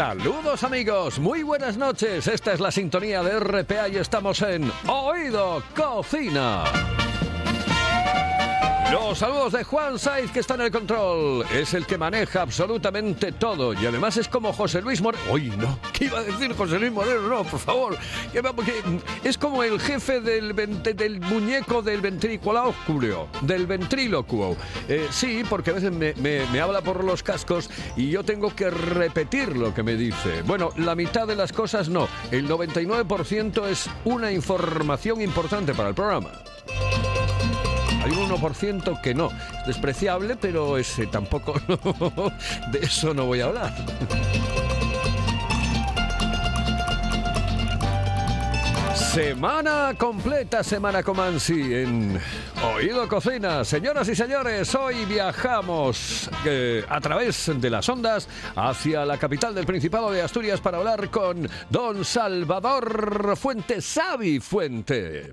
[0.00, 2.26] Saludos amigos, muy buenas noches.
[2.26, 6.64] Esta es la sintonía de RPA y estamos en Oído Cocina.
[8.92, 11.44] Los saludos de Juan Saiz, que está en el control.
[11.52, 13.72] Es el que maneja absolutamente todo.
[13.72, 15.22] Y además es como José Luis Moreno.
[15.30, 15.78] ¡Uy, no!
[15.92, 17.20] ¿Qué iba a decir José Luis Moreno?
[17.28, 17.96] No, por favor.
[19.22, 22.74] Es como el jefe del, del muñeco del ventrículo,
[23.42, 24.56] del ventrílocuo.
[24.88, 28.70] Eh, sí, porque a veces me, me habla por los cascos y yo tengo que
[28.70, 30.42] repetir lo que me dice.
[30.42, 32.08] Bueno, la mitad de las cosas no.
[32.32, 36.30] El 99% es una información importante para el programa.
[38.02, 39.30] Hay un 1% que no.
[39.60, 41.54] Es despreciable, pero ese tampoco.
[42.72, 43.74] de eso no voy a hablar.
[48.94, 52.20] Semana completa, semana Comansi en
[52.74, 53.64] Oído Cocina.
[53.64, 59.66] Señoras y señores, hoy viajamos eh, a través de las ondas hacia la capital del
[59.66, 65.32] Principado de Asturias para hablar con don Salvador Fuente, Savi Fuente.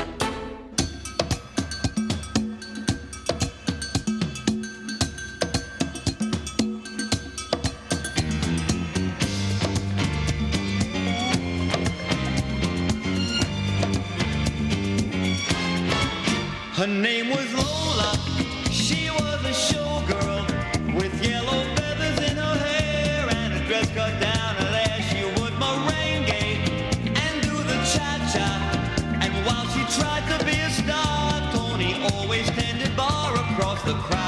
[33.91, 34.20] The crowded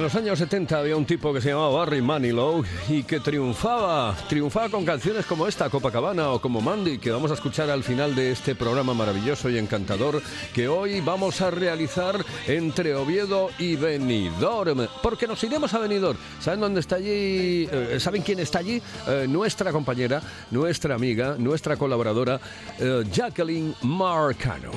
[0.00, 4.16] en los años 70 había un tipo que se llamaba Barry Manilow y que triunfaba,
[4.30, 8.14] triunfaba con canciones como esta, Copacabana o como Mandy, que vamos a escuchar al final
[8.14, 10.22] de este programa maravilloso y encantador
[10.54, 16.16] que hoy vamos a realizar entre Oviedo y Benidorm, porque nos iremos a Benidorm.
[16.40, 17.68] ¿Saben dónde está allí?
[17.70, 18.80] Eh, ¿Saben quién está allí?
[19.06, 22.40] Eh, nuestra compañera, nuestra amiga, nuestra colaboradora,
[22.78, 24.70] eh, Jacqueline Marcano.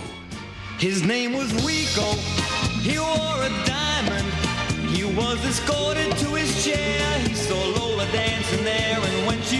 [0.81, 1.45] His name a
[3.65, 4.52] diamond.
[4.93, 7.19] He was escorted to his chair.
[7.27, 9.59] He saw Lola dancing there, and when she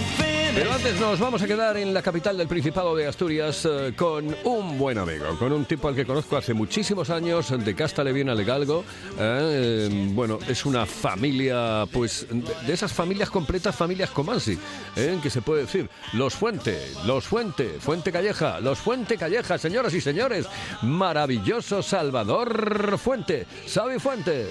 [0.54, 0.74] finished.
[0.84, 4.78] instantes nos vamos a quedar en la capital del Principado de Asturias eh, con un
[4.78, 8.32] buen amigo, con un tipo al que conozco hace muchísimos años, de Casta le viene
[8.32, 8.84] a Legalgo.
[9.20, 14.58] eh, eh, bueno, es una familia, pues, de esas familias completas, familias Comansi,
[14.96, 19.94] eh, que se puede decir, los Fuente, los Fuente, Fuente Calleja, los Fuente Calleja, señoras
[19.94, 20.48] y señores,
[20.82, 24.48] maravilloso Salvador Fuente, Sabi Fuente.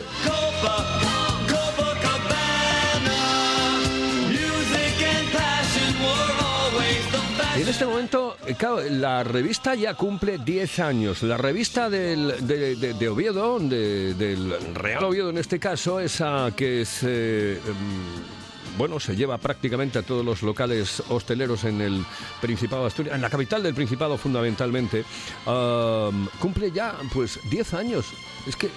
[7.63, 8.57] En este momento, eh,
[8.91, 11.23] la revista ya cumple 10 años.
[11.23, 17.01] La revista de, Oviedo, de- del Real Oviedo en este caso, esa que es...
[17.05, 18.43] eh, em,
[18.79, 22.05] bueno, se lleva prácticamente a todos los locales hosteleros en el
[22.41, 25.05] Principado de Asturias, en la capital del Principado fundamentalmente,
[25.47, 28.07] am, cumple ya pues 10 años.
[28.47, 28.71] Es que eh,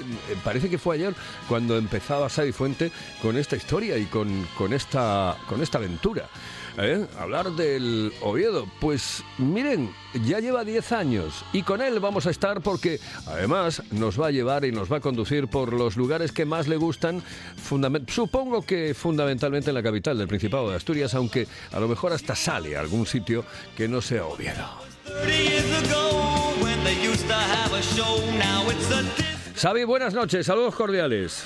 [0.44, 1.16] parece que fue ayer
[1.48, 2.92] cuando empezaba Sadi Fuente
[3.22, 5.38] con esta historia y con esta
[5.74, 6.28] aventura.
[6.78, 7.06] ¿Eh?
[7.20, 8.66] Hablar del Oviedo.
[8.80, 9.94] Pues miren,
[10.26, 14.32] ya lleva 10 años y con él vamos a estar porque además nos va a
[14.32, 17.22] llevar y nos va a conducir por los lugares que más le gustan,
[18.08, 22.36] supongo que fundamentalmente en la capital del Principado de Asturias, aunque a lo mejor hasta
[22.36, 23.46] sale a algún sitio
[23.76, 24.66] que no sea Oviedo.
[25.06, 29.86] 30 years ago when they used to have a show, now it's a dis- Xavi,
[29.86, 31.46] buenas noches, saludos cordiales.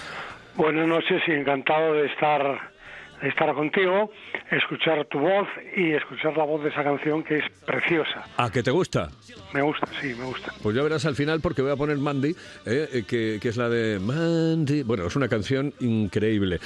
[0.55, 2.71] Buenas noches y encantado de estar
[3.21, 4.11] estar contigo,
[4.51, 8.23] escuchar tu voz y escuchar la voz de esa canción que es preciosa.
[8.37, 9.09] ¿A que te gusta?
[9.53, 10.51] Me gusta, sí, me gusta.
[10.61, 12.31] Pues ya verás al final porque voy a poner Mandy,
[12.65, 14.83] eh, eh, que, que es la de Mandy.
[14.83, 16.59] Bueno, es una canción increíble.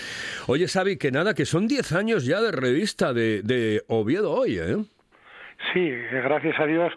[0.48, 4.60] Oye, Xavi, que nada, que son 10 años ya de revista de, de Oviedo hoy,
[4.60, 4.78] ¿eh?
[5.74, 6.94] Sí, gracias a Dios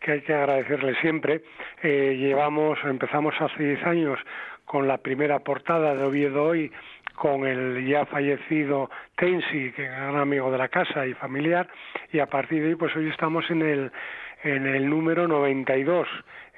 [0.00, 1.42] que hay que agradecerle siempre.
[1.82, 4.18] Eh, llevamos, empezamos hace 10 años
[4.64, 6.70] con la primera portada de Oviedo hoy
[7.18, 11.68] con el ya fallecido Tensi, que era un amigo de la casa y familiar,
[12.12, 13.92] y a partir de ahí, pues hoy estamos en el,
[14.44, 16.08] en el número 92.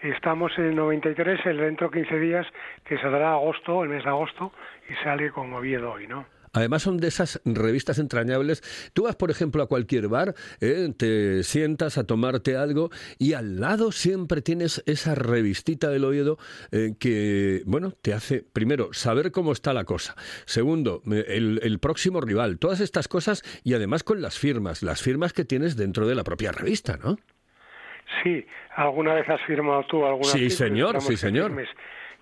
[0.02, 2.46] Estamos en el 93, el dentro de 15 días,
[2.84, 4.52] que saldrá agosto, el mes de agosto,
[4.88, 6.39] y sale con Oviedo hoy, ¿no?
[6.52, 8.62] Además son de esas revistas entrañables.
[8.92, 10.92] Tú vas, por ejemplo, a cualquier bar, ¿eh?
[10.96, 16.38] te sientas a tomarte algo y al lado siempre tienes esa revistita del Oviedo
[16.72, 20.16] eh, que, bueno, te hace, primero, saber cómo está la cosa.
[20.44, 22.58] Segundo, eh, el, el próximo rival.
[22.58, 26.24] Todas estas cosas y además con las firmas, las firmas que tienes dentro de la
[26.24, 27.16] propia revista, ¿no?
[28.24, 28.44] Sí,
[28.76, 31.52] ¿alguna vez has firmado tú alguna Sí, señor, sí, señor.
[31.52, 31.68] firmes-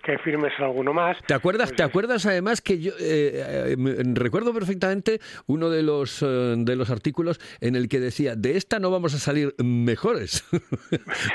[0.03, 1.17] que firmes alguno más.
[1.27, 5.83] ¿Te acuerdas, Pues ¿te es- acuerdas además que yo eh, eh, recuerdo perfectamente uno de
[5.83, 9.53] los eh, de los artículos en el que decía de esta no vamos a salir
[9.63, 10.45] mejores?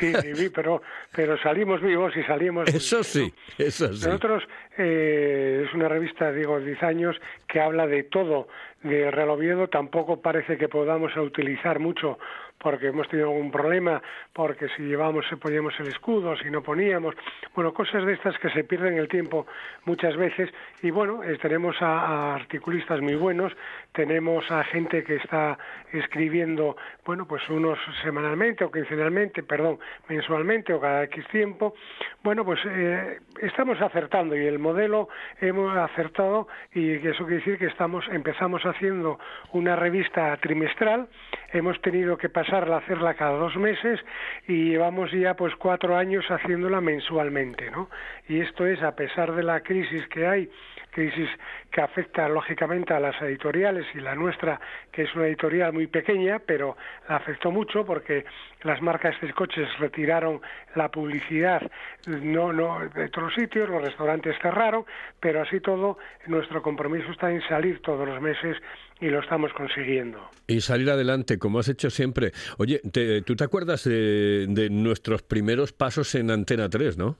[0.00, 0.82] Sí, sí, sí, pero,
[1.14, 2.68] pero salimos vivos y salimos...
[2.68, 3.64] eso sí, ¿no?
[3.64, 4.06] eso sí.
[4.06, 4.42] Nosotros
[4.78, 7.16] eh, es una revista, digo, de 10 años
[7.48, 8.48] que habla de todo
[8.82, 9.68] de Real Oviedo.
[9.68, 12.18] Tampoco parece que podamos utilizar mucho
[12.64, 14.00] porque hemos tenido algún problema,
[14.32, 17.14] porque si llevamos, si poníamos el escudo, si no poníamos,
[17.54, 19.46] bueno, cosas de estas que se pierden el tiempo
[19.84, 20.48] muchas veces.
[20.82, 23.52] Y bueno, eh, tenemos a, articulistas muy buenos,
[23.92, 25.58] tenemos a gente que está
[25.92, 26.74] escribiendo,
[27.04, 29.78] bueno, pues unos semanalmente o quincenalmente, perdón,
[30.08, 31.74] mensualmente o cada X tiempo.
[32.22, 35.10] Bueno, pues eh, estamos acertando y el modelo
[35.42, 39.18] hemos acertado y eso quiere decir que estamos empezamos haciendo
[39.52, 41.08] una revista trimestral,
[41.52, 44.00] hemos tenido que hacerla cada dos meses
[44.46, 47.88] y llevamos ya pues cuatro años haciéndola mensualmente, ¿no?
[48.28, 50.50] Y esto es a pesar de la crisis que hay
[50.94, 51.28] crisis
[51.70, 54.60] que afecta lógicamente a las editoriales y la nuestra,
[54.92, 56.76] que es una editorial muy pequeña, pero
[57.08, 58.24] la afectó mucho porque
[58.62, 60.40] las marcas de coches retiraron
[60.76, 61.60] la publicidad
[62.06, 64.84] no no de todos los sitios, los restaurantes cerraron,
[65.20, 68.56] pero así todo nuestro compromiso está en salir todos los meses
[69.00, 70.30] y lo estamos consiguiendo.
[70.46, 72.30] Y salir adelante, como has hecho siempre.
[72.58, 77.16] Oye, te- ¿tú te acuerdas de, de nuestros primeros pasos en Antena 3, no?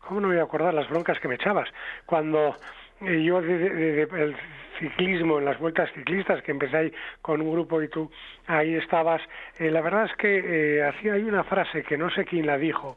[0.00, 1.68] ¿Cómo no me voy a acordar las broncas que me echabas?
[2.06, 2.56] Cuando
[3.04, 4.36] yo de, de- de- el
[4.78, 8.10] ciclismo, en las vueltas ciclistas, que empecé ahí con un grupo y tú
[8.46, 9.20] ahí estabas,
[9.58, 12.96] eh, la verdad es que eh, hay una frase que no sé quién la dijo,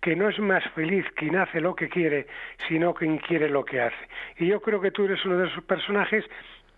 [0.00, 2.26] que no es más feliz quien hace lo que quiere,
[2.68, 4.08] sino quien quiere lo que hace.
[4.38, 6.24] Y yo creo que tú eres uno de esos personajes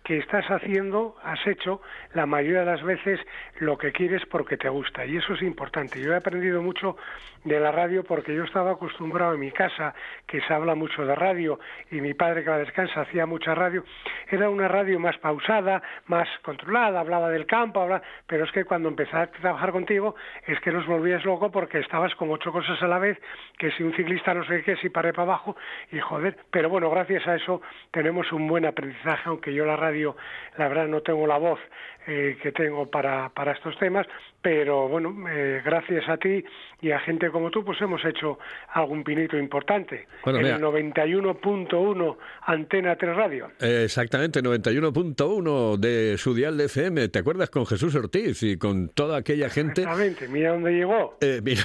[0.05, 1.83] que estás haciendo, has hecho
[2.15, 3.21] la mayoría de las veces
[3.59, 6.01] lo que quieres porque te gusta y eso es importante.
[6.01, 6.97] Yo he aprendido mucho
[7.45, 9.95] de la radio porque yo estaba acostumbrado en mi casa
[10.27, 11.59] que se habla mucho de radio
[11.91, 13.85] y mi padre que va a descansa hacía mucha radio.
[14.31, 18.03] Era una radio más pausada, más controlada, hablaba del campo, hablaba...
[18.27, 20.15] pero es que cuando empecé a trabajar contigo
[20.47, 23.19] es que nos volvías loco porque estabas con ocho cosas a la vez,
[23.59, 25.57] que si un ciclista no sé qué, si para para abajo
[25.91, 30.17] y joder, pero bueno, gracias a eso tenemos un buen aprendizaje, aunque yo la radio,
[30.57, 31.59] la verdad no tengo la voz
[32.07, 34.07] eh, que tengo para, para estos temas,
[34.41, 36.45] pero bueno, eh, gracias a ti
[36.81, 38.39] y a gente como tú, pues hemos hecho
[38.73, 40.07] algún pinito importante.
[40.25, 40.57] Bueno, en mira.
[40.57, 42.17] el 91.1
[42.47, 43.51] Antena 3 Radio.
[43.61, 47.09] Eh, Exactamente, 91.1 de su dial de FM.
[47.09, 49.83] ¿Te acuerdas con Jesús Ortiz y con toda aquella gente?
[49.83, 51.17] Exactamente, mira dónde llegó.
[51.21, 51.63] Eh, mira,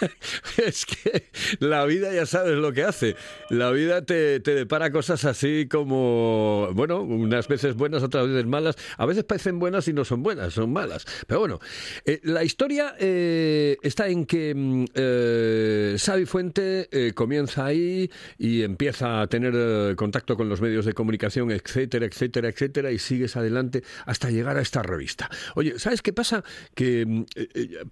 [0.56, 3.16] es que la vida ya sabes lo que hace.
[3.50, 8.76] La vida te, te depara cosas así como, bueno, unas veces buenas, otras veces malas.
[8.96, 11.06] A veces parecen buenas y no son buenas, son malas.
[11.26, 11.60] Pero bueno,
[12.04, 15.96] eh, la historia eh, está en que mm, eh,
[16.26, 22.06] Fuente eh, comienza ahí y empieza a tener contacto con los medios de comunicación, etcétera,
[22.06, 25.30] etcétera, etcétera, y sigues adelante hasta llegar a esta revista.
[25.54, 26.44] Oye, ¿sabes qué pasa?
[26.74, 27.24] Que mm,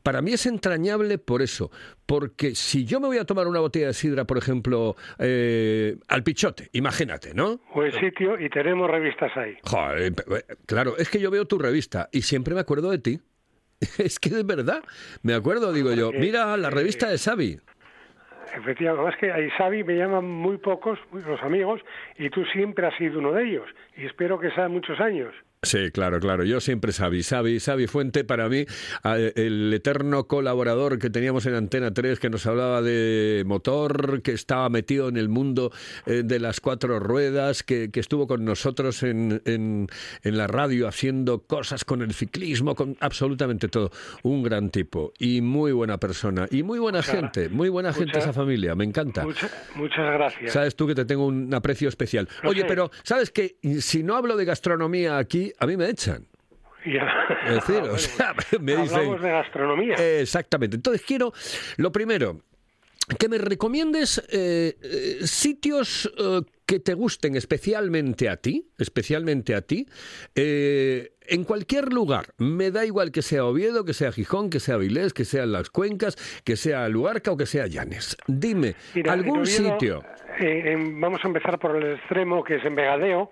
[0.03, 1.71] para mí es entrañable por eso,
[2.13, 6.23] porque si yo me voy a tomar una botella de sidra, por ejemplo, eh, al
[6.23, 7.61] pichote, imagínate, ¿no?
[7.75, 9.57] Buen sitio y tenemos revistas ahí.
[9.63, 13.21] Joder, eh, claro, es que yo veo tu revista y siempre me acuerdo de ti.
[13.99, 14.83] Es que de verdad,
[15.23, 17.59] me acuerdo, digo yo, mira la revista de Xavi.
[18.55, 21.81] Efectivamente, además que ahí Xavi me llaman muy pocos, los amigos,
[22.19, 25.33] y tú siempre has sido uno de ellos, y espero que sean muchos años.
[25.65, 26.43] Sí, claro, claro.
[26.43, 28.67] Yo siempre Xavi, Xavi, Xavi Fuente para mí,
[29.05, 34.69] el eterno colaborador que teníamos en Antena 3 que nos hablaba de motor, que estaba
[34.71, 35.71] metido en el mundo
[36.07, 39.87] eh, de las cuatro ruedas, que, que estuvo con nosotros en, en,
[40.25, 43.93] en la radio haciendo cosas con el ciclismo, con absolutamente todo.
[44.25, 48.07] Un gran tipo y muy buena persona y muy buena Muchas- gente, muy buena gente
[48.09, 49.23] muchas- esa familia, me encanta.
[49.25, 50.53] Mucha- muchas gracias.
[50.55, 52.29] Sabes tú que te tengo un aprecio especial.
[52.43, 52.67] Lo Oye, sé.
[52.67, 56.27] pero sabes que si no hablo de gastronomía aquí, a mí me echan.
[56.85, 57.07] Ya.
[57.47, 59.23] Es decir, Bueno, o sea, me Hablamos dicen...
[59.23, 59.95] de gastronomía.
[60.21, 60.77] Exactamente.
[60.77, 61.33] Entonces quiero,
[61.77, 62.41] lo primero,
[63.19, 69.63] que me recomiendes eh, eh, sitios eh, que te gusten especialmente a ti, especialmente a
[69.63, 69.87] ti,
[70.35, 72.27] eh, en cualquier lugar.
[72.39, 75.71] Me da igual que sea Oviedo, que sea Gijón, que sea Avilés, que sean las
[75.71, 78.17] Cuencas, que sea Luarca o que sea Llanes.
[78.27, 80.03] Dime, Mira, algún Oviedo, sitio.
[80.41, 83.31] eh, vamos a empezar por el extremo que es en Vegadeo.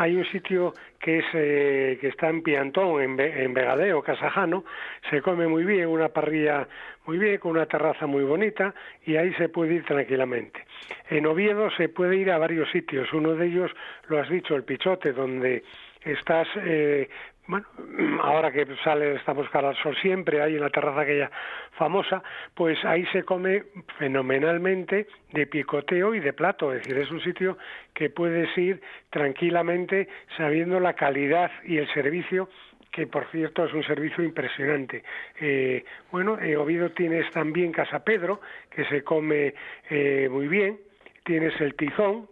[0.00, 4.64] Hay un sitio que es eh, que está en Piantón, en, en Vegadeo, Casajano.
[5.10, 6.68] Se come muy bien, una parrilla
[7.04, 8.72] muy bien, con una terraza muy bonita
[9.06, 10.64] y ahí se puede ir tranquilamente.
[11.10, 13.12] En Oviedo se puede ir a varios sitios.
[13.12, 13.72] Uno de ellos,
[14.08, 15.64] lo has dicho, el Pichote, donde
[16.12, 17.08] estás eh,
[17.48, 17.66] bueno,
[18.22, 21.30] ahora que sale esta buscar al sol siempre, ahí en la terraza aquella
[21.72, 22.22] famosa,
[22.54, 23.64] pues ahí se come
[23.98, 27.58] fenomenalmente de picoteo y de plato, es decir, es un sitio
[27.94, 32.48] que puedes ir tranquilamente sabiendo la calidad y el servicio
[32.92, 35.04] que por cierto es un servicio impresionante.
[35.40, 39.54] Eh, bueno, en Oviedo tienes también Casa Pedro, que se come
[39.90, 40.78] eh, muy bien,
[41.22, 42.26] tienes el Tizón,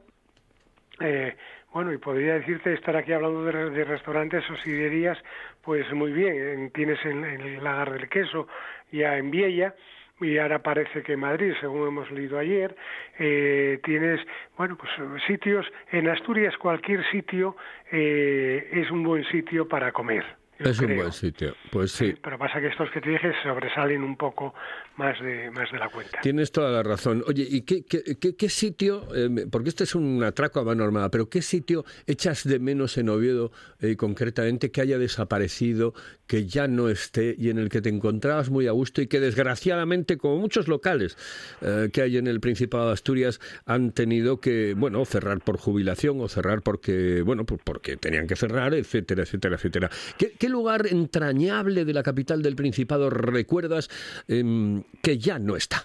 [1.00, 1.36] eh,
[1.76, 5.18] bueno, y podría decirte, estar aquí hablando de, restaurantes o siderías,
[5.60, 6.34] pues muy bien.
[6.34, 8.48] En- tienes en, en el Lagar del Queso,
[8.92, 9.74] ya en Viella,
[10.18, 12.74] y ahora parece que en Madrid, según hemos leído ayer,
[13.18, 14.90] eh, tienes, bueno, pues
[15.26, 17.58] sitios, en Asturias cualquier sitio
[17.92, 20.24] eh, es un buen sitio para comer.
[20.58, 21.54] Es un buen sitio.
[21.70, 22.14] Pues sí.
[22.22, 24.54] Pero pasa que estos que te dije sobresalen un poco
[24.96, 26.20] más de, más de la cuenta.
[26.22, 27.22] Tienes toda la razón.
[27.26, 30.84] Oye, ¿y qué, qué, qué- qué sitio, eh, porque este es un atraco a mano
[30.84, 35.92] armada, pero qué sitio echas de menos en Oviedo eh, concretamente que haya desaparecido,
[36.26, 39.20] que ya no esté y en el que te encontrabas muy a gusto y que
[39.20, 41.16] desgraciadamente, como muchos locales
[41.60, 46.20] eh, que hay en el Principado de Asturias, han tenido que, bueno, cerrar por jubilación
[46.20, 49.90] o cerrar porque, bueno, porque tenían que cerrar, etcétera, etcétera, etcétera.
[50.18, 53.88] ¿Qué, qué lugar entrañable de la capital del Principado recuerdas
[54.28, 55.78] em, que ya no está?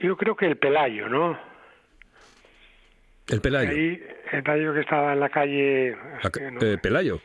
[0.00, 1.38] Yo creo que el Pelayo, ¿no?
[3.28, 3.70] El Pelayo.
[3.70, 4.02] Ahí,
[4.32, 5.96] el Pelayo que estaba en la calle...
[6.22, 7.20] La ca- eh, Pelayo.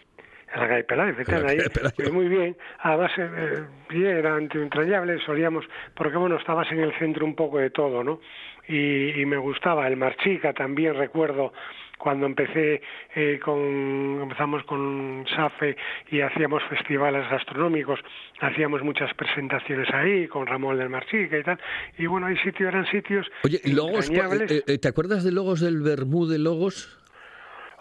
[0.53, 1.95] En la calle Pelayo, efectivamente, ahí, Pelayo.
[1.97, 2.55] pues muy bien.
[2.79, 7.69] Además, eh, eh, era entrañable, solíamos, porque bueno, estabas en el centro un poco de
[7.69, 8.21] todo, ¿no?
[8.69, 9.87] Y, y me gustaba.
[9.87, 11.51] El Marchica también recuerdo
[11.97, 12.81] cuando empecé
[13.15, 15.75] eh, con, empezamos con SAFE
[16.11, 17.99] y hacíamos festivales gastronómicos,
[18.39, 21.59] hacíamos muchas presentaciones ahí con Ramón del Marchica y tal.
[21.97, 25.81] Y bueno, hay sitios, eran sitios Oye, Logos, eh, eh, ¿te acuerdas de Logos del
[25.81, 26.97] Bermú de Logos?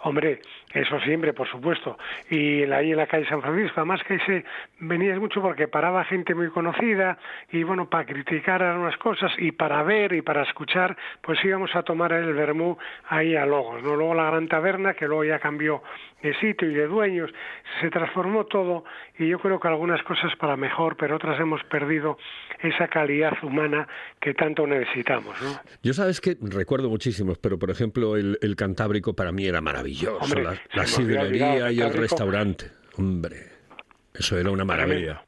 [0.03, 0.41] Hombre,
[0.81, 1.97] eso siempre, por supuesto.
[2.29, 4.45] Y ahí en la calle San Francisco, además que ahí se
[4.79, 7.17] venía mucho porque paraba gente muy conocida
[7.51, 11.83] y bueno, para criticar algunas cosas y para ver y para escuchar, pues íbamos a
[11.83, 13.95] tomar el vermú ahí a Logos, ¿no?
[13.95, 15.81] Luego la Gran Taberna, que luego ya cambió
[16.21, 17.29] de sitio y de dueños,
[17.79, 18.83] se transformó todo
[19.19, 22.17] y yo creo que algunas cosas para mejor, pero otras hemos perdido
[22.61, 23.87] esa calidad humana
[24.19, 25.59] que tanto necesitamos, ¿no?
[25.83, 30.17] Yo sabes que recuerdo muchísimos, pero por ejemplo el, el Cantábrico para mí era maravilloso.
[30.17, 32.01] Hombre, Las- La sidrería y el rico.
[32.01, 32.71] restaurante.
[32.97, 33.47] Hombre,
[34.13, 35.23] eso era una maravilla.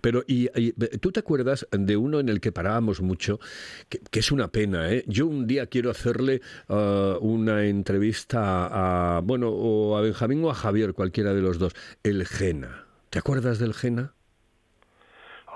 [0.00, 3.40] Pero, y, y, ¿tú te acuerdas de uno en el que parábamos mucho?
[3.88, 5.04] Que, que es una pena, ¿eh?
[5.06, 10.54] Yo un día quiero hacerle ah, una entrevista a, bueno, o a Benjamín o a
[10.54, 11.74] Javier, cualquiera de los dos.
[12.02, 12.84] El Jena.
[13.08, 14.12] ¿Te acuerdas del Jena?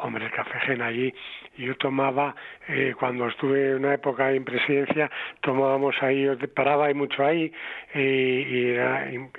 [0.04, 1.14] Hombre, el café Gena allí.
[1.56, 2.37] Yo tomaba,
[2.68, 7.50] eh, cuando estuve en una época en presidencia, tomábamos ahí, yo paraba ahí mucho ahí,
[7.94, 9.30] eh, y era eh,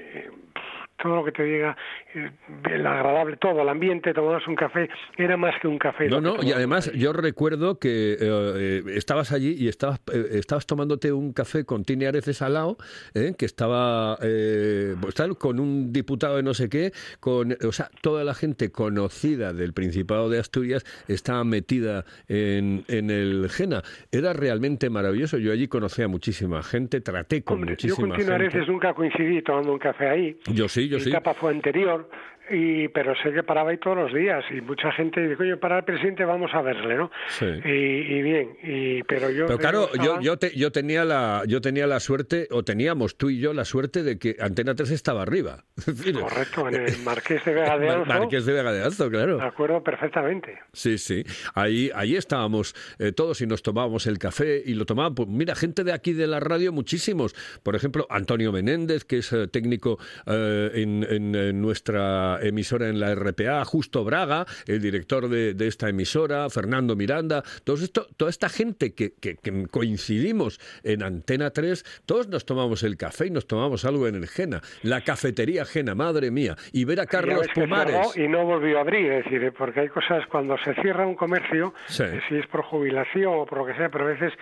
[1.01, 1.75] todo lo que te diga,
[2.13, 2.31] eh,
[2.71, 6.07] el agradable, todo, el ambiente, tomabas un café, era más que un café.
[6.07, 10.65] No, no, y además yo recuerdo que eh, eh, estabas allí y estabas, eh, estabas
[10.65, 12.77] tomándote un café con Tini Areces al lado,
[13.13, 17.71] eh, que estaba eh, pues tal, con un diputado de no sé qué, con, o
[17.71, 23.83] sea, toda la gente conocida del Principado de Asturias estaba metida en, en el Jena.
[24.11, 25.37] Era realmente maravilloso.
[25.37, 28.45] Yo allí conocía a muchísima gente, traté con Hombre, yo muchísima con Tino gente.
[28.45, 30.39] Areces nunca coincidí tomando un café ahí.
[30.53, 31.09] Yo sí, yo Mi sí.
[31.09, 32.09] etapa fue anterior,
[32.51, 35.79] y, pero sé que paraba ahí todos los días y mucha gente dice, coño, para
[35.79, 37.11] el presidente vamos a verle, ¿no?
[37.29, 37.45] Sí.
[37.45, 39.45] Y, y bien, y, pero yo...
[39.47, 43.17] Pero claro, yo, estaba- yo, te- yo, tenía la, yo tenía la suerte, o teníamos
[43.17, 45.63] tú y yo la suerte de que Antena 3 estaba arriba.
[45.85, 49.37] Correcto, en el Marqués de Vega de Mar- Marqués de Vega de Alzo, claro.
[49.39, 50.57] me acuerdo perfectamente.
[50.73, 51.23] Sí, sí.
[51.53, 55.15] Ahí, ahí estábamos eh, todos y nos tomábamos el café y lo tomaban.
[55.15, 57.33] pues, mira, gente de aquí de la radio, muchísimos.
[57.63, 62.99] Por ejemplo, Antonio Menéndez, que es eh, técnico eh, en, en, en nuestra emisora en
[62.99, 68.29] la RPA, Justo Braga, el director de, de esta emisora, Fernando Miranda, todos esto, toda
[68.31, 73.31] esta gente que, que- que coincidimos en Antena 3, todos nos tomamos el café y
[73.31, 74.61] nos tomamos algo en el Jena.
[74.83, 76.55] La cafetería Jena, madre mía.
[76.73, 80.25] Y ver a Carlos cerró y no volvió a abrir, es decir, porque hay cosas
[80.31, 82.03] cuando se cierra un comercio, Sí.
[82.29, 84.33] si es por jubilación o por lo que sea, pero a veces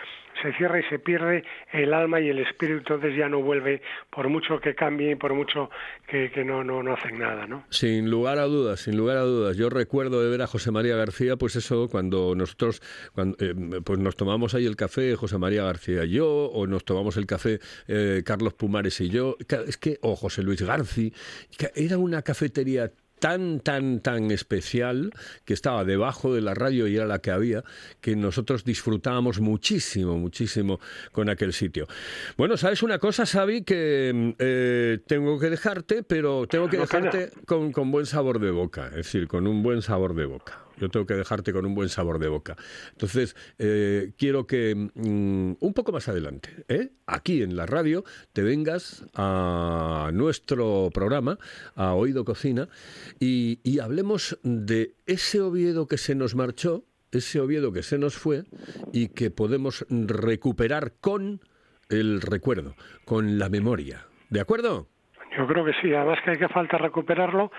[0.42, 4.30] se cierra y se pierde el alma y el espíritu, entonces ya no vuelve, por
[4.30, 5.70] mucho que cambie y por mucho
[6.08, 7.66] que, que no, no, no hacen nada, ¿no?
[7.70, 9.58] Sin lugar a dudas, sin lugar a dudas.
[9.58, 12.82] Yo recuerdo de ver a José María García, pues eso, cuando nosotros
[13.14, 16.86] cuando, eh, pues nos tomamos ahí el café, José María García y yo, o nos
[16.86, 19.38] tomamos el café eh, Carlos Pumares y yo,
[19.68, 21.14] es que, o José Luis Garci,
[21.58, 22.92] que era una cafetería
[23.24, 25.14] tan, tan, tan especial
[25.46, 27.64] que estaba debajo de la radio y era la que había,
[28.02, 30.82] que nosotros disfrutábamos muchísimo, muchísimo
[31.14, 31.88] con aquel sitio.
[32.36, 33.64] Bueno, ¿sabes una cosa, Xavi?
[33.64, 38.52] Que mm, eh, tengo que dejarte, pero tengo que dejarte con, con buen sabor de
[38.52, 40.63] boca, es decir, con un buen sabor de boca.
[40.84, 42.58] Yo tengo que dejarte con un buen sabor de boca.
[42.92, 46.90] Entonces, eh, quiero que mm, un poco más adelante, ¿eh?
[47.08, 51.38] aquí en la radio, te vengas a nuestro programa,
[51.76, 52.68] a Oído Cocina,
[53.18, 58.18] y, y hablemos de ese Oviedo que se nos marchó, ese Oviedo que se nos
[58.18, 58.44] fue
[58.92, 61.40] y que podemos recuperar con
[61.88, 64.08] el recuerdo, con la memoria.
[64.30, 64.88] ¿De acuerdo?
[65.38, 67.52] Yo creo que sí, además que hay que falta recuperarlo,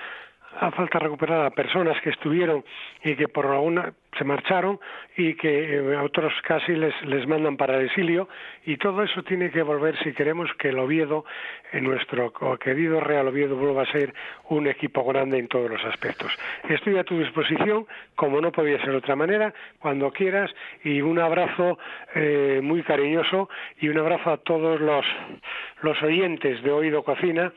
[0.70, 2.64] falta recuperar a personas que estuvieron
[3.02, 4.78] y que por alguna se marcharon
[5.16, 6.94] y que eh, a otros casi les,
[7.26, 8.28] mandan para el exilio
[8.64, 11.24] y todo eso tiene que volver si queremos que el Oviedo,
[11.72, 14.14] en nuestro co- querido Real Oviedo, vuelva a ser
[14.50, 16.32] un equipo grande en todos los aspectos.
[16.68, 21.18] Estoy a tu disposición, como no podía ser de otra manera, cuando quieras y un
[21.18, 21.76] abrazo
[22.14, 23.48] eh, muy cariñoso
[23.80, 27.52] y un abrazo a todos los oyentes de Oído Cocina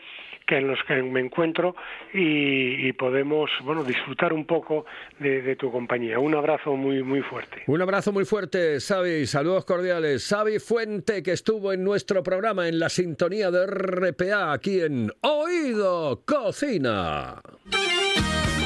[0.47, 1.75] que en los que me encuentro
[2.13, 4.85] y, y podemos bueno disfrutar un poco
[5.19, 6.19] de, de tu compañía.
[6.19, 7.63] Un abrazo muy muy fuerte.
[7.67, 9.27] Un abrazo muy fuerte, Xavi.
[9.27, 10.27] Saludos cordiales.
[10.27, 16.23] Xavi Fuente, que estuvo en nuestro programa en la sintonía de RPA, aquí en Oído
[16.25, 17.41] Cocina.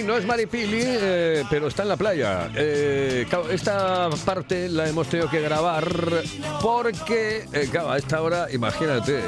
[0.00, 2.50] No es Maripili, eh, pero está en la playa.
[2.56, 5.84] Eh, esta parte la hemos tenido que grabar
[6.62, 9.20] porque, eh, a esta hora, imagínate,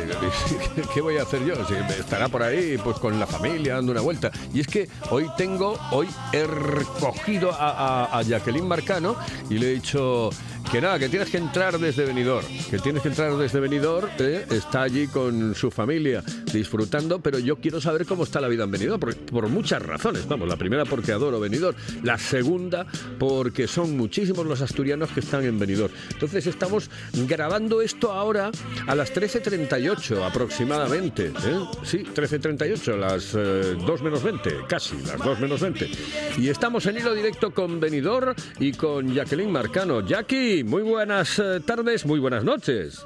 [0.95, 1.55] ¿qué voy a hacer yo?
[1.67, 4.31] Si estará por ahí, pues con la familia, dando una vuelta.
[4.53, 9.17] Y es que hoy tengo, hoy he recogido a, a- a Jacqueline Marcano
[9.51, 10.31] y le he dicho
[10.71, 14.47] que nada, que tienes que entrar desde Benidorm, que tienes que entrar desde Benidorm, ¿eh?
[14.51, 16.23] está allí con su familia
[16.53, 20.27] disfrutando, pero yo quiero saber cómo está la vida en Benidorm, por, muchas razones.
[20.27, 22.87] Vamos, la primera porque adoro Benidorm, la segunda
[23.19, 25.93] porque son muchísimos los asturianos que están en Benidorm.
[26.11, 28.51] Entonces estamos grabando esto ahora
[28.87, 31.27] a las 13.38 aproximadamente.
[31.27, 31.61] ¿eh?
[31.83, 35.91] Sí, 13.38, las eh, 2 menos 20, casi, las 2 menos 20.
[36.39, 40.07] Y estamos en hilo directo con Benidorm y con Jacqueline Marcano.
[40.07, 43.05] Jackie, muy buenas eh, tardes, muy buenas noches.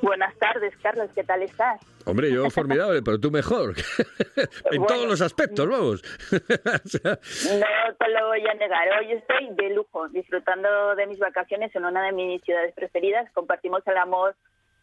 [0.00, 1.80] Buenas tardes, Carlos, ¿qué tal estás?
[2.04, 3.74] Hombre, yo formidable, pero tú mejor.
[4.36, 4.86] en Bueno.
[4.86, 6.02] todos los aspectos, vamos.
[6.32, 7.18] O sea,
[7.58, 11.84] No te lo voy a negar, hoy estoy de lujo, disfrutando de mis vacaciones en
[11.84, 13.30] una de mis ciudades preferidas.
[13.32, 14.34] Compartimos el amor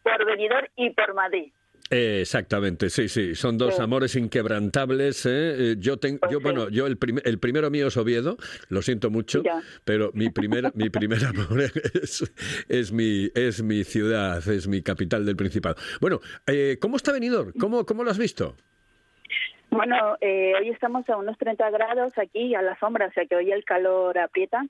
[0.02, 1.52] por Benidorm y por Madrid.
[1.92, 3.82] Eh, Exactamente, sí, sí, son dos Sí.
[3.82, 5.26] amores inquebrantables.
[5.26, 5.72] ¿eh?
[5.72, 8.36] Eh, Yo tengo, yo bueno, yo el, prim- el primero mío es Oviedo,
[8.68, 9.60] lo siento mucho, Ya.
[9.84, 12.32] pero mi primer, mi primer amor es,
[12.68, 15.74] es mi, es mi ciudad, es mi capital del Principado.
[16.00, 17.52] Bueno, eh, ¿cómo está Benidorm?
[17.58, 18.54] ¿Cómo, cómo lo has visto?
[19.70, 23.36] Bueno, eh, hoy estamos a unos 30 grados aquí a la sombra, o sea que
[23.36, 24.64] hoy el calor aprieta.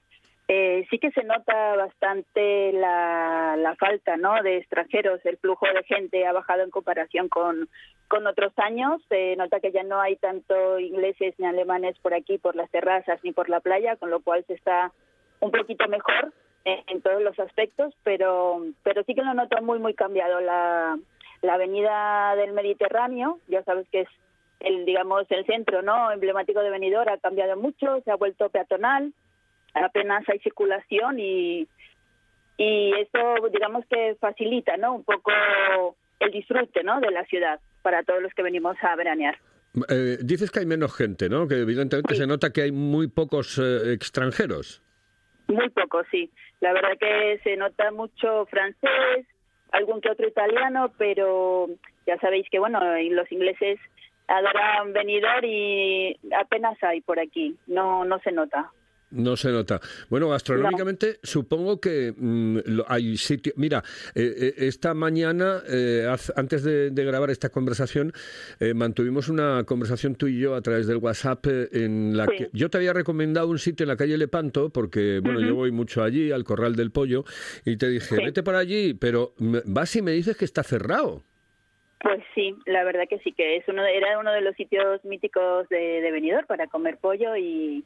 [0.52, 4.42] Eh, sí que se nota bastante la, falta ¿no?
[4.42, 7.68] de extranjeros, el flujo de gente ha bajado en comparación con,
[8.08, 9.00] con otros años.
[9.08, 13.20] Se nota que ya no hay tanto ingleses ni alemanes por aquí, por las terrazas
[13.22, 14.90] ni por la playa, con lo cual se está
[15.38, 16.32] un poquito mejor
[16.64, 20.40] en, en todos los aspectos, pero, pero sí que lo noto muy, muy cambiado.
[20.40, 20.98] La,
[21.42, 24.08] la avenida del Mediterráneo, ya sabes que es
[24.58, 29.14] el digamos el centro no emblemático de Benidorm ha cambiado mucho se ha vuelto peatonal
[29.74, 31.68] apenas hay circulación y
[32.56, 35.32] y eso digamos que facilita no un poco
[36.18, 39.38] el disfrute no de la ciudad para todos los que venimos a veranear.
[39.88, 41.48] Eh, dices que hay menos gente, ¿no?
[41.48, 44.82] Que evidentemente se nota que hay muy pocos eh, extranjeros.
[45.48, 46.30] muy poco sí.
[46.60, 49.26] La verdad que se nota mucho francés
[49.72, 51.68] algún que otro italiano pero
[52.06, 52.80] ya sabéis que bueno
[53.10, 53.78] los ingleses
[54.26, 57.56] adoran Benidorm y apenas hay por aquí.
[57.66, 58.70] No no se nota
[59.12, 59.80] No se nota.
[60.08, 63.52] Bueno, gastronómicamente supongo que mm, lo- hay sitio.
[63.56, 63.82] Mira,
[64.14, 68.12] eh, eh, esta mañana, eh, antes de, de grabar esta conversación,
[68.60, 72.36] eh, mantuvimos una conversación tú y yo a través del WhatsApp eh, en la Sí.
[72.38, 75.72] que yo te había recomendado un sitio en la calle Lepanto, porque bueno, yo voy
[75.72, 77.24] mucho allí, al Corral del Pollo,
[77.64, 78.22] y te dije, Sí.
[78.24, 81.24] vete por allí, pero vas y me dices que está cerrado.
[82.02, 85.04] Pues sí, la verdad que sí, que es uno de- era uno de los sitios
[85.04, 87.84] míticos de, de Benidorm para comer pollo y,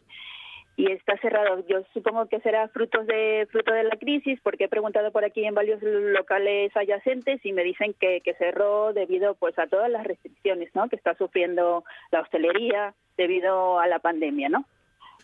[0.76, 1.64] y está cerrado.
[1.68, 5.44] Yo supongo que será frutos de fruto de la crisis, porque he preguntado por aquí
[5.44, 10.04] en varios locales adyacentes y me dicen que, que cerró debido pues a todas las
[10.04, 10.88] restricciones, ¿no?
[10.88, 14.64] Que está sufriendo la hostelería debido a la pandemia, ¿no?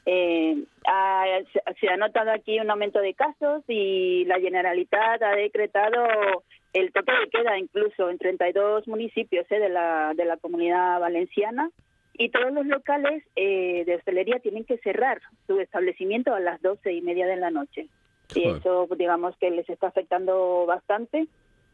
[0.07, 0.65] Eh,
[1.81, 7.13] se ha notado aquí un aumento de casos y la Generalitat ha decretado el toque
[7.13, 11.71] de queda incluso en 32 municipios eh, de, la, de la comunidad valenciana
[12.21, 16.93] y todos los locales eh, de hostelería tienen que cerrar su establecimiento a las doce
[16.93, 17.89] y media de la noche.
[18.35, 21.29] Y eso, digamos, que les está afectando bastante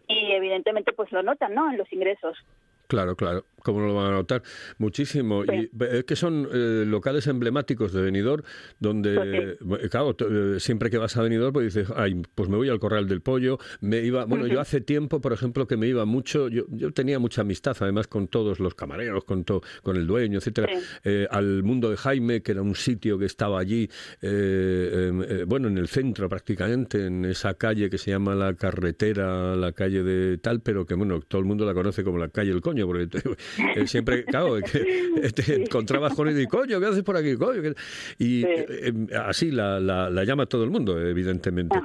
[0.07, 1.69] y evidentemente pues lo notan, ¿no?
[1.69, 2.39] En los ingresos.
[2.87, 3.45] Claro, claro.
[3.65, 4.45] ¿Cómo lo van a notar?
[4.79, 5.43] Muchísimo.
[5.45, 8.45] Y es que son eh, locales emblemáticos de Benidorm,
[8.79, 12.69] donde, eh, claro, eh, siempre que vas a Benidorm, pues dices, ay, pues me voy
[12.69, 13.59] al Corral del Pollo.
[13.81, 17.19] Me iba, bueno, yo hace tiempo, por ejemplo, que me iba mucho, yo, yo tenía
[17.19, 20.69] mucha amistad, además, con todos los camareros, con, to- con el dueño, etcétera,
[21.03, 23.91] eh, al Mundo de Jaime, que era un sitio que estaba allí,
[24.23, 29.57] eh, em, bueno, en el centro prácticamente, en esa calle que se llama la carretera,
[29.57, 32.51] la calle de tal, pero que, bueno, todo el mundo la conoce como la calle
[32.51, 36.87] del coño, porque te- eh, siempre, claro, que te encontrabas con él y, coño, ¿qué
[36.87, 37.63] haces por aquí, coño?
[37.63, 37.75] ¿Qué-?"
[38.19, 38.93] Y eh, eh,
[39.25, 41.79] así la, la, la llama todo el mundo, evidentemente.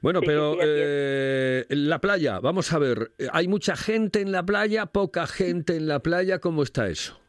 [0.00, 4.42] Bueno, Sí, pero sí, eh, la playa, vamos a ver, ¿hay mucha gente en la
[4.42, 6.38] playa, poca gente en la playa?
[6.38, 7.20] ¿Cómo está eso?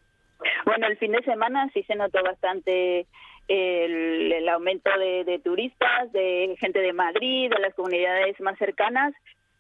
[0.65, 3.05] Bueno, el fin de semana sí se notó bastante
[3.47, 9.13] el, el aumento de, de turistas, de gente de Madrid, de las comunidades más cercanas,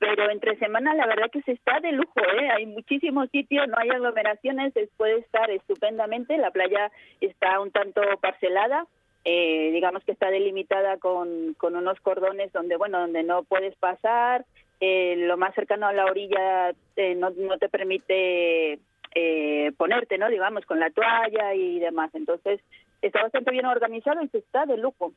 [0.03, 2.49] pero entre semana la verdad que se está de lujo, ¿eh?
[2.51, 8.01] Hay muchísimos sitios, no hay aglomeraciones, se puede estar estupendamente, la playa está un tanto
[8.19, 8.85] parcelada,
[9.23, 14.43] eh, digamos que está delimitada con, con unos cordones donde, bueno, donde no puedes pasar,
[14.81, 18.79] eh, lo más cercano a la orilla eh, no, no te permite
[19.15, 20.27] eh, ponerte, ¿no?
[20.27, 22.13] Digamos, con la toalla y demás.
[22.13, 22.59] Entonces,
[23.01, 25.13] está bastante bien organizado y se está de lujo.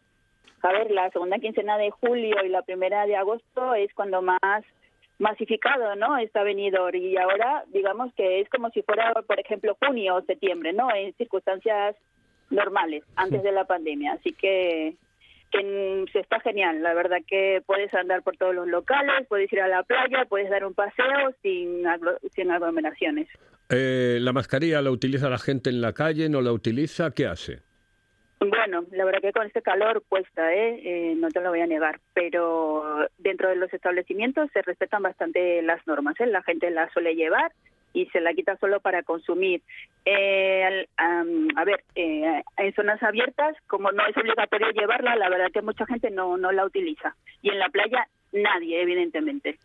[0.66, 4.64] A ver, la segunda quincena de julio y la primera de agosto es cuando más
[5.18, 6.18] masificado, ¿no?
[6.18, 10.72] Está venido y ahora, digamos que es como si fuera, por ejemplo, junio o septiembre,
[10.72, 10.88] ¿no?
[10.94, 11.96] En circunstancias
[12.50, 14.14] normales, antes de la pandemia.
[14.14, 14.94] Así que
[15.52, 16.82] que se está genial.
[16.82, 20.50] La verdad que puedes andar por todos los locales, puedes ir a la playa, puedes
[20.50, 23.28] dar un paseo sin, aglo- sin aglomeraciones.
[23.70, 26.28] Eh, ¿La mascarilla la utiliza la gente en la calle?
[26.28, 27.12] ¿No la utiliza?
[27.12, 27.60] ¿Qué hace?
[28.38, 30.80] Bueno, la verdad que con este calor cuesta, ¿eh?
[30.84, 35.62] Eh, no te lo voy a negar, pero dentro de los establecimientos se respetan bastante
[35.62, 36.26] las normas, ¿eh?
[36.26, 37.52] la gente la suele llevar
[37.94, 39.62] y se la quita solo para consumir.
[40.04, 45.30] Eh, al- am, a ver, eh, en zonas abiertas, como no es obligatorio llevarla, la
[45.30, 47.16] verdad que mucha gente no, no la utiliza.
[47.40, 49.56] Y en la playa, nadie, evidentemente.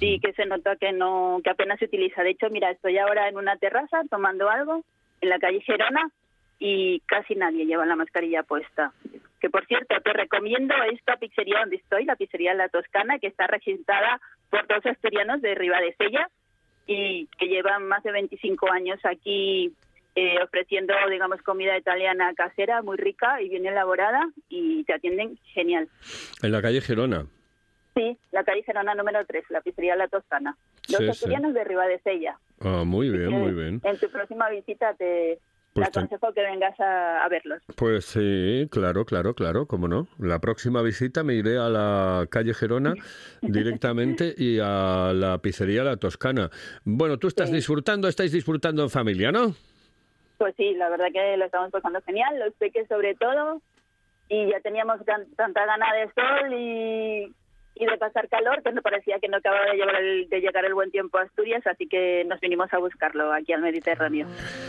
[0.00, 2.22] Sí, que se nota que no, que apenas se utiliza.
[2.24, 4.84] De hecho, mira, estoy ahora en una terraza tomando algo
[5.20, 6.10] en la calle Gerona
[6.62, 8.92] y casi nadie lleva la mascarilla puesta.
[9.40, 13.46] Que por cierto, te recomiendo esta pizzería donde estoy, la pizzería La Toscana, que está
[13.46, 14.20] registrada
[14.50, 16.28] por dos asturianos de Ribadesella
[16.86, 19.72] y que llevan más de 25 años aquí
[20.14, 25.88] eh, ofreciendo, digamos, comida italiana casera muy rica y bien elaborada y te atienden genial.
[26.42, 27.24] En la calle Gerona.
[27.94, 30.56] Sí, la calle Gerona número 3, la pizzería La Toscana.
[30.88, 31.10] Los Sí, sí.
[31.10, 32.38] asturianos de Ribadesella.
[32.60, 33.80] Ah, muy bien, muy bien.
[33.84, 35.38] En tu próxima visita te,
[35.80, 37.62] Pues te aconsejo que vengas a, a verlos.
[37.76, 40.06] Pues sí, claro, claro, claro, cómo no.
[40.18, 42.94] La próxima visita me iré a la calle Gerona
[43.42, 46.50] directamente y a la pizzería La Toscana.
[46.84, 49.54] Bueno, tú estás disfrutando, estáis disfrutando en familia, ¿no?
[50.38, 53.60] Pues sí, la verdad que lo estamos pasando genial, los peques sobre todo,
[54.28, 57.34] y ya teníamos tan- tanta gana de sol y,
[57.80, 60.64] y de pasar calor que nos parecía que no acababa de, llevar el- de llegar
[60.66, 64.26] el buen tiempo a Asturias, así que nos vinimos a buscarlo aquí al Mediterráneo.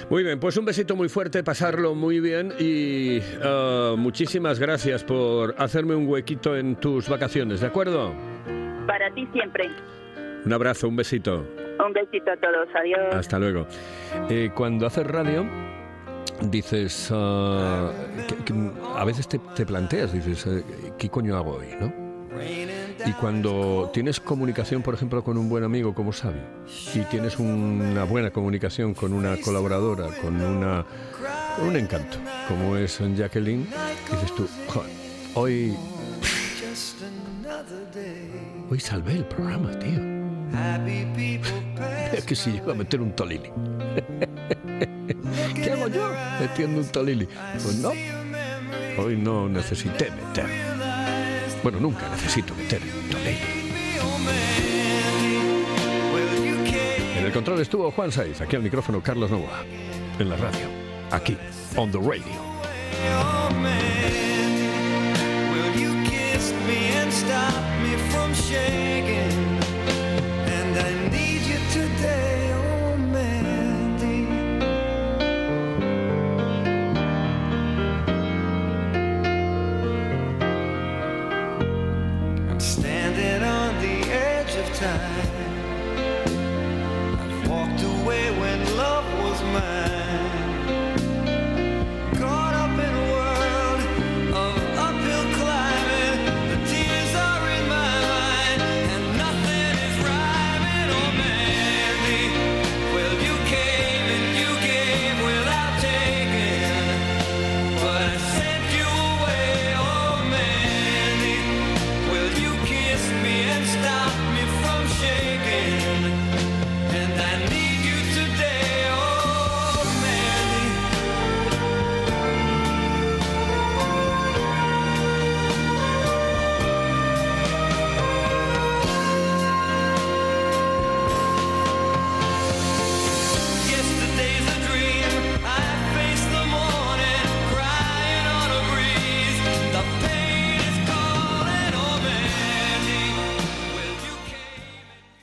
[0.10, 5.56] Muy bien, pues un besito muy fuerte, pasarlo muy bien y ah, muchísimas gracias por
[5.58, 8.14] hacerme un huequito en tus vacaciones, ¿de acuerdo?
[8.88, 9.70] Para ti siempre,
[10.46, 11.46] Un abrazo, un besito.
[11.86, 13.14] un besito a todos, adiós.
[13.14, 13.68] Hasta luego.
[14.30, 15.46] Eh, cuando haces radio,
[16.42, 17.92] dices, ah,
[18.28, 18.54] que- que
[18.96, 20.64] a veces te, te planteas, dices, eh,
[20.98, 21.68] ¿qué coño hago hoy?
[21.80, 21.94] ¿no?
[23.06, 26.40] Y cuando tienes comunicación, por ejemplo, con un buen amigo como Xavi,
[26.94, 30.86] y tienes una buena comunicación con una colaboradora, con, una,
[31.58, 33.68] con un encanto, como es Jacqueline,
[34.12, 34.90] dices tú, "Joder,
[35.36, 35.76] hoy,
[38.70, 40.00] hoy salvé el programa, tío.
[42.14, 43.50] Es que si llego a meter un tolili.
[45.56, 47.28] ¿Qué hago yo metiendo un tolili?
[47.54, 47.92] Pues no.
[48.98, 50.46] Hoy no necesité meter.
[51.64, 53.38] Bueno, nunca necesito meter tolili.
[57.18, 59.64] En el control estuvo Juan Saiz, aquí al micrófono Carlos Novoa.
[60.18, 60.68] En la radio,
[61.12, 61.38] aquí,
[61.76, 62.52] on the radio.